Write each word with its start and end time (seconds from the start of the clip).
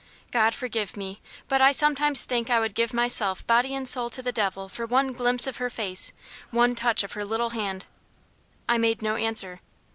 "God 0.31 0.55
forgive 0.55 0.97
me! 0.97 1.21
but 1.47 1.61
I 1.61 1.71
sometimes 1.71 2.25
think 2.25 2.49
I 2.49 2.59
would 2.59 2.73
give 2.73 2.91
myself 2.91 3.45
body 3.45 3.75
and 3.75 3.87
soul 3.87 4.09
to 4.09 4.23
the 4.23 4.31
devil 4.31 4.67
for 4.67 4.87
one 4.87 5.13
glimpse 5.13 5.45
of 5.45 5.57
her 5.57 5.69
face, 5.69 6.11
one 6.49 6.73
touch 6.73 7.03
of 7.03 7.11
her 7.13 7.23
little 7.23 7.51
hand." 7.51 7.85
I 8.67 8.79
made 8.79 9.03
no 9.03 9.15
answer. 9.15 9.61